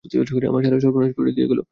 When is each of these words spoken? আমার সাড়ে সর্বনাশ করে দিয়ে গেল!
আমার 0.49 0.61
সাড়ে 0.65 0.79
সর্বনাশ 0.79 1.11
করে 1.17 1.31
দিয়ে 1.31 1.47
গেল! 1.51 1.61